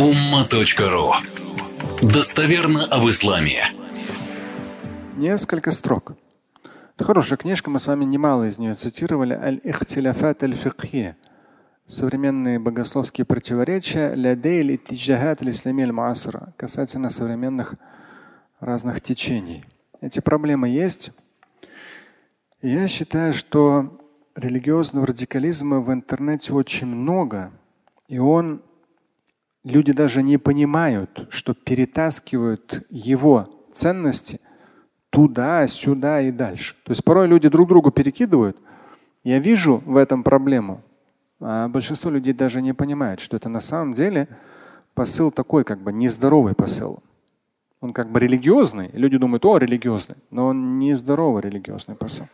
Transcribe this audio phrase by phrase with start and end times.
[0.00, 1.12] umma.ru
[2.00, 3.62] Достоверно об исламе.
[5.18, 6.14] Несколько строк.
[6.94, 9.34] Это хорошая книжка, мы с вами немало из нее цитировали.
[9.34, 11.16] Аль-Ихтиляфат аль-Фикхи.
[11.86, 17.74] Современные богословские противоречия лядейль иттиджахат аль муасра касательно современных
[18.58, 19.66] разных течений.
[20.00, 21.10] Эти проблемы есть.
[22.62, 24.00] Я считаю, что
[24.34, 27.52] религиозного радикализма в интернете очень много,
[28.08, 28.62] и он
[29.64, 34.40] люди даже не понимают, что перетаскивают его ценности
[35.10, 36.76] туда, сюда и дальше.
[36.84, 38.56] То есть порой люди друг другу перекидывают.
[39.24, 40.82] Я вижу в этом проблему,
[41.40, 44.28] а большинство людей даже не понимает, что это на самом деле
[44.94, 47.02] посыл такой, как бы нездоровый посыл.
[47.80, 48.90] Он как бы религиозный.
[48.92, 52.26] Люди думают, о, религиозный, но он нездоровый религиозный посыл.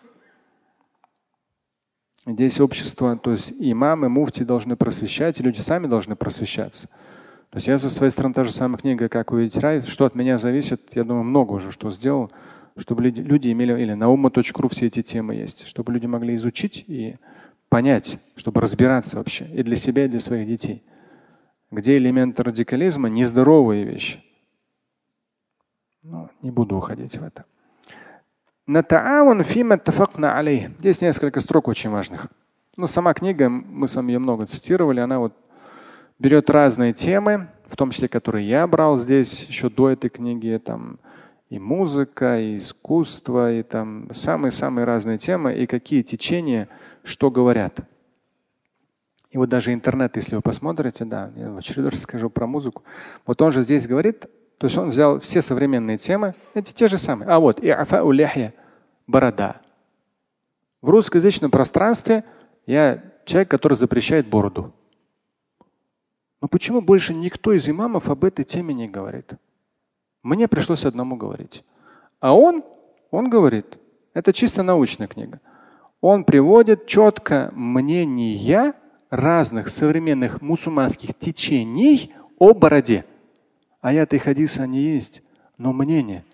[2.27, 6.89] Здесь общество, то есть имамы, муфти должны просвещать, и люди сами должны просвещаться.
[7.51, 10.15] То есть я со своей стороны та же самая книга, как увидеть рай, что от
[10.15, 12.31] меня зависит, я думаю, много уже что сделал,
[12.77, 17.17] чтобы люди, имели, или на ума.ру все эти темы есть, чтобы люди могли изучить и
[17.69, 20.83] понять, чтобы разбираться вообще и для себя, и для своих детей.
[21.71, 24.23] Где элементы радикализма нездоровые вещи.
[26.03, 27.45] Но не буду уходить в это.
[30.81, 32.29] Здесь несколько строк очень важных.
[32.77, 35.33] Ну, сама книга, мы с вами ее много цитировали, она вот
[36.19, 40.99] берет разные темы, в том числе, которые я брал здесь еще до этой книги, там
[41.51, 46.69] и музыка, и искусство, и там самые-самые разные темы, и какие течения,
[47.05, 47.79] что говорят.
[49.31, 52.83] И вот даже интернет, если вы посмотрите, да, я в очередной раз скажу про музыку.
[53.27, 54.27] Вот он же здесь говорит,
[54.59, 57.29] то есть он взял все современные темы, эти те же самые.
[57.29, 57.71] А вот и
[59.07, 59.61] борода.
[60.81, 62.25] В русскоязычном пространстве
[62.67, 64.73] я человек, который запрещает бороду.
[66.47, 69.33] Но почему больше никто из имамов об этой теме не говорит?
[70.23, 71.65] Мне пришлось одному говорить.
[72.21, 72.63] А он,
[73.11, 73.81] он говорит,
[74.15, 75.41] это чисто научная книга.
[76.01, 78.75] Он приводит четко мнения
[79.11, 83.05] разных современных мусульманских течений о бороде.
[83.81, 85.25] Аяты и хадисы они есть,
[85.59, 86.25] но мнение.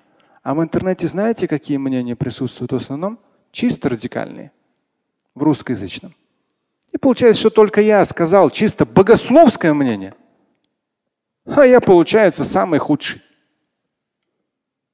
[0.43, 3.19] А в интернете знаете, какие мнения присутствуют в основном?
[3.51, 4.53] Чисто радикальные.
[5.35, 6.13] В русскоязычном.
[6.93, 10.15] И получается, что только я сказал чисто богословское мнение.
[11.47, 13.21] А я, получается, самый худший.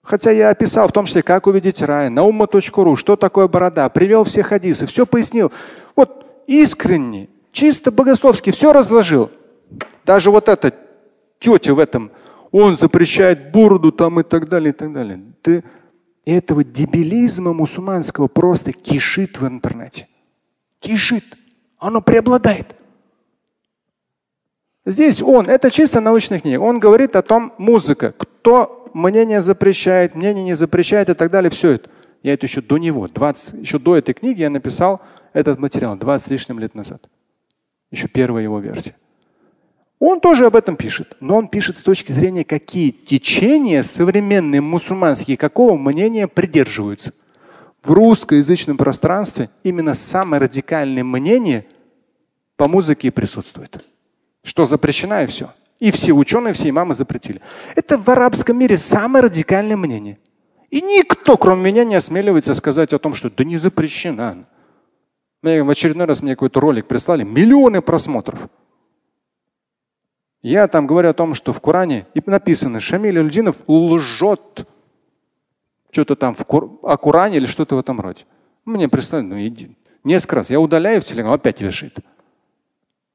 [0.02, 4.24] Хотя я описал в том числе, как увидеть рай, на умма.ру, что такое борода, привел
[4.24, 5.52] все хадисы, все пояснил.
[5.94, 9.30] Вот искренне, чисто богословски все разложил.
[10.06, 10.72] Даже вот эта
[11.38, 12.10] тетя в этом
[12.50, 15.20] он запрещает бороду там и так далее, и так далее.
[15.42, 15.62] Ты
[16.24, 20.08] этого дебилизма мусульманского просто кишит в интернете.
[20.80, 21.24] Кишит.
[21.78, 22.74] Оно преобладает.
[24.84, 26.60] Здесь он, это чисто научная книга.
[26.60, 31.50] Он говорит о том, музыка, кто мнение запрещает, мнение не запрещает и так далее.
[31.50, 31.90] Все это.
[32.22, 35.00] Я это еще до него, 20, еще до этой книги я написал
[35.32, 37.08] этот материал 20 с лишним лет назад.
[37.90, 38.96] Еще первая его версия.
[40.00, 45.36] Он тоже об этом пишет, но он пишет с точки зрения, какие течения современные мусульманские,
[45.36, 47.12] какого мнения придерживаются.
[47.82, 51.66] В русскоязычном пространстве именно самое радикальное мнение
[52.56, 53.84] по музыке присутствует.
[54.42, 55.52] Что запрещено и все.
[55.78, 57.40] И все ученые, все имамы запретили.
[57.76, 60.18] Это в арабском мире самое радикальное мнение.
[60.70, 64.44] И никто, кроме меня, не осмеливается сказать о том, что да не запрещено.
[65.42, 68.48] Мне в очередной раз мне какой-то ролик прислали, миллионы просмотров.
[70.42, 74.66] Я там говорю о том, что в Коране и написано, Шамиль Альдинов лжет.
[75.90, 76.78] Что-то там в Кур...
[76.82, 78.24] о Коране или что-то в этом роде.
[78.64, 79.76] Мне представили, ну иди.
[80.04, 80.50] Несколько раз.
[80.50, 81.96] Я удаляю в телеграм, опять вешает.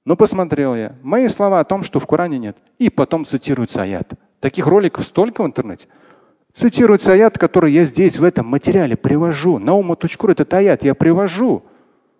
[0.05, 0.95] Но посмотрел я.
[1.01, 2.57] Мои слова о том, что в Коране нет.
[2.77, 4.13] И потом цитируется аят.
[4.39, 5.87] Таких роликов столько в интернете.
[6.53, 9.59] Цитируется аят, который я здесь в этом материале привожу.
[9.59, 11.63] На ума.ру этот аят я привожу.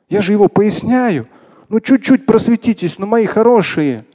[0.09, 1.27] Я же его поясняю.
[1.69, 4.05] Ну чуть-чуть просветитесь, ну мои хорошие.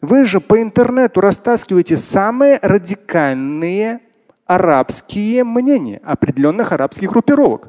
[0.00, 4.00] Вы же по интернету растаскиваете самые радикальные
[4.48, 7.68] арабские мнения определенных арабских группировок.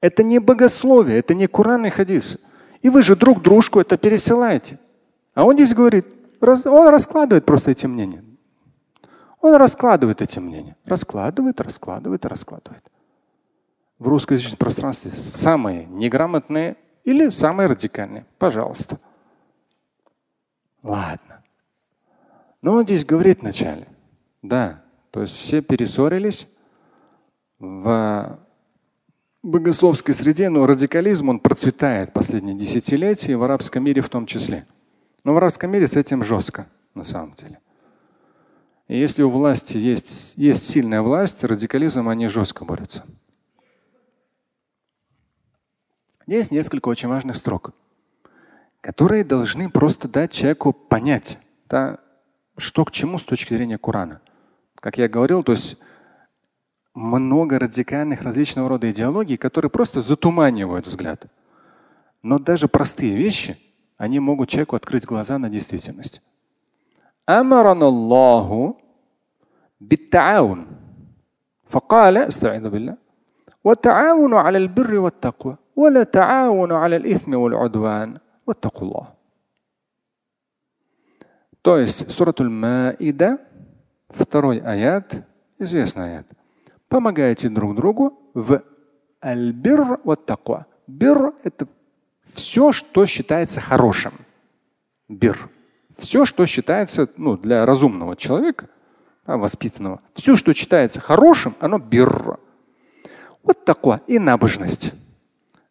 [0.00, 2.38] Это не богословие, это не Коран и хадис.
[2.82, 4.78] И вы же друг дружку это пересылаете.
[5.34, 6.06] А он здесь говорит,
[6.40, 8.24] он раскладывает просто эти мнения.
[9.40, 10.76] Он раскладывает эти мнения.
[10.84, 12.88] Раскладывает, раскладывает, раскладывает.
[13.98, 18.24] В русскоязычном пространстве самые неграмотные или самые радикальные.
[18.38, 19.00] Пожалуйста.
[20.84, 21.42] Ладно.
[22.62, 23.88] Но он здесь говорит вначале.
[24.42, 26.46] Да, то есть все перессорились
[27.58, 28.38] в
[29.42, 34.66] богословской среде, но радикализм он процветает последние десятилетия, в арабском мире в том числе.
[35.24, 36.68] Но в арабском мире с этим жестко.
[36.94, 37.60] на самом деле.
[38.88, 43.04] И если у власти есть, есть сильная власть, радикализм они жестко борются.
[46.26, 47.72] Есть несколько очень важных строк,
[48.80, 51.38] которые должны просто дать человеку понять,
[51.68, 52.00] да,
[52.56, 54.20] что к чему с точки зрения Корана.
[54.77, 55.77] Как я говорил, то есть
[56.93, 61.25] много радикальных различного рода идеологий, которые просто затуманивают взгляд.
[62.21, 63.57] Но даже простые вещи,
[63.97, 66.21] они могут человеку открыть глаза на действительность.
[67.29, 68.75] أمرنا الله
[69.81, 70.67] بالتعاون
[71.65, 72.97] فقال استعيذ بالله
[73.63, 78.17] وتعاونوا على البر والتقوى ولا تعاونوا على الإثم والعدوان
[78.47, 79.07] واتقوا الله.
[81.61, 83.39] То есть Суратуль Маида,
[84.08, 85.26] второй аят,
[85.58, 86.26] известный аят.
[86.88, 88.62] Помогайте друг другу в
[89.22, 90.66] аль-бир вот таква.
[90.86, 91.68] Бир– это
[92.24, 94.12] все, что считается хорошим.
[95.08, 95.50] Бир.
[95.96, 98.68] Все, что считается ну, для разумного человека,
[99.26, 100.00] воспитанного.
[100.14, 102.38] Все, что считается хорошим, оно бир.
[103.42, 104.00] Вот такое.
[104.06, 104.92] И набожность.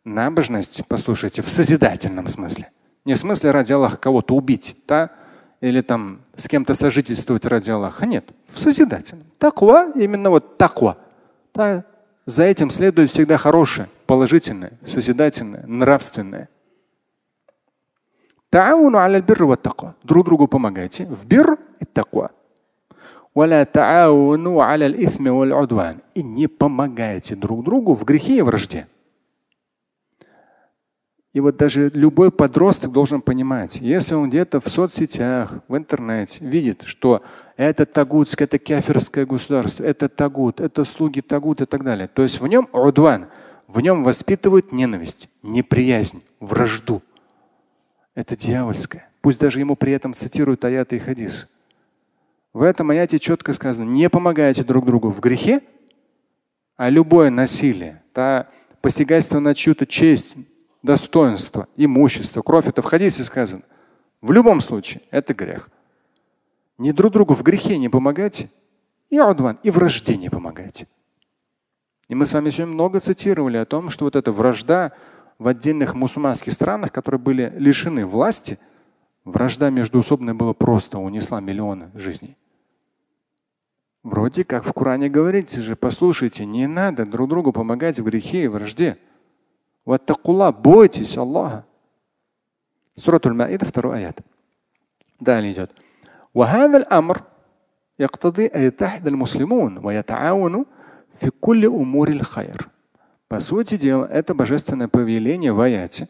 [0.04, 2.70] Набожность, послушайте, в созидательном смысле.
[3.06, 5.12] Не в смысле ради Аллаха кого-то убить, да?
[5.62, 8.06] Или там с кем-то сожительствовать ради Аллаха.
[8.06, 9.26] Нет, в созидательном.
[9.38, 10.98] Таква, именно вот таква.
[11.54, 11.84] Да?
[12.26, 16.50] За этим следует всегда хорошее, положительное, созидательное, нравственное.
[18.50, 19.96] Тауну аля бир ва таква.
[20.04, 22.32] Друг другу помогайте в бир и таква.
[26.16, 28.88] И не помогайте друг другу в грехе и вражде.
[31.38, 36.82] И вот даже любой подросток должен понимать, если он где-то в соцсетях, в интернете видит,
[36.86, 37.22] что
[37.58, 42.08] это тагутское, это кефирское государство, это тагут, это слуги тагут и так далее.
[42.08, 43.28] То есть в нем удван,
[43.68, 47.04] в нем воспитывают ненависть, неприязнь, вражду.
[48.16, 49.08] Это дьявольское.
[49.22, 51.48] Пусть даже ему при этом цитируют аяты и хадис.
[52.52, 55.62] В этом аяте четко сказано, не помогайте друг другу в грехе,
[56.78, 58.48] а любое насилие, да,
[58.82, 60.36] посягательство на чью-то честь,
[60.84, 63.64] достоинство, имущество, кровь, это в хадисе сказано.
[64.22, 65.70] В любом случае, это грех.
[66.78, 68.50] Не друг другу в грехе не помогайте,
[69.10, 70.88] и адван, и вражде не помогайте.
[72.08, 74.94] И мы с вами сегодня много цитировали о том, что вот эта вражда
[75.40, 78.58] в отдельных мусульманских странах, которые были лишены власти,
[79.26, 82.38] вражда междуусобная была просто, унесла миллионы жизней.
[84.04, 88.48] Вроде как в Коране говорится же, послушайте, не надо друг другу помогать в грехе и
[88.48, 88.98] вражде.
[89.87, 91.65] Ваттакулла, бойтесь Аллаха.
[92.97, 94.21] Суратуль Маида, второй аят.
[95.21, 95.71] Далее идет.
[96.35, 97.23] وهذا الأمر
[97.99, 100.65] يقتضي أن يتحد المسلمون ويتعاونوا
[101.19, 102.69] في كل أمور الخير.
[103.29, 106.09] По сути дела, это божественное повеление в аяте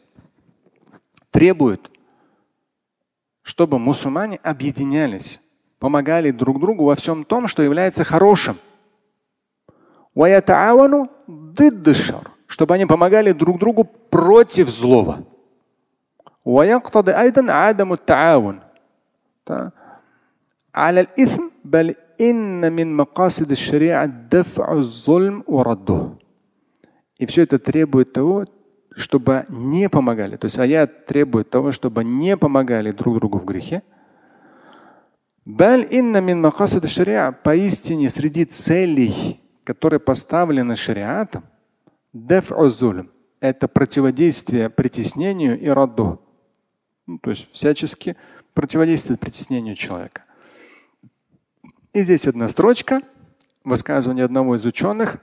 [1.31, 1.89] требует,
[3.43, 5.41] чтобы мусульмане объединялись,
[5.79, 8.57] помогали друг другу во всем том, что является хорошим
[12.47, 15.25] чтобы они помогали друг другу против злого.
[16.45, 18.61] ويقتضي أيضا عدم التعاون
[20.75, 26.09] على الإثم بل إن من مقاصد الشريعة دفع الظلم ورده.
[27.19, 28.47] И все это требует того,
[28.97, 30.37] чтобы не помогали.
[30.37, 33.83] То есть аят требует того, чтобы не помогали друг другу в грехе.
[37.45, 41.45] Поистине среди целей, которые поставлены шариатом,
[43.40, 46.22] это противодействие притеснению и раду.
[47.06, 48.18] Ну, то есть всячески
[48.54, 50.24] противодействует притеснению человека.
[51.94, 53.02] И здесь одна строчка,
[53.64, 55.20] высказывание одного из ученых.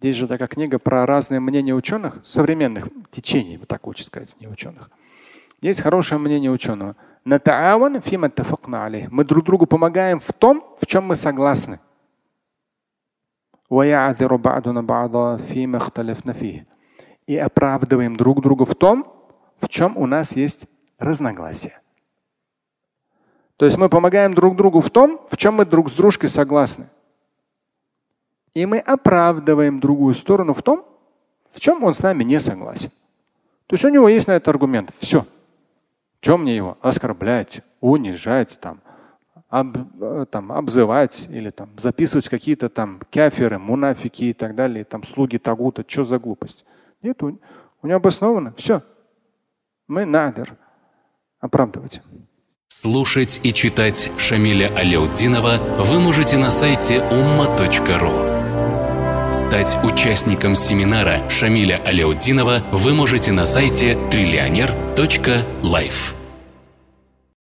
[0.00, 4.48] Здесь же такая книга про разные мнения ученых, современных течений, вот так лучше сказать, не
[4.48, 4.90] ученых.
[5.60, 6.96] Есть хорошее мнение ученого.
[9.10, 11.80] Мы друг другу помогаем в том, в чем мы согласны.
[17.26, 19.06] И оправдываем друг друга в том,
[19.58, 20.66] в чем у нас есть
[20.98, 21.80] разногласия.
[23.56, 26.86] То есть мы помогаем друг другу в том, в чем мы друг с дружкой согласны.
[28.54, 30.84] И мы оправдываем другую сторону в том,
[31.50, 32.90] в чем он с нами не согласен.
[33.66, 34.90] То есть у него есть на это аргумент.
[34.98, 35.26] Все.
[36.20, 38.80] Чем мне его оскорблять, унижать, там,
[39.50, 45.02] об, э, там, обзывать или там, записывать какие-то там каферы, мунафики и так далее, там
[45.04, 46.64] слуги тагута, что за глупость?
[47.02, 47.38] Нет, у,
[47.82, 48.54] у него обосновано.
[48.56, 48.82] Все.
[49.88, 50.56] Мы надер
[51.40, 52.00] оправдывать.
[52.68, 58.30] Слушать и читать Шамиля Аляутдинова вы можете на сайте umma.ru.
[59.32, 66.19] Стать участником семинара Шамиля Аляутдинова вы можете на сайте триллионер.life.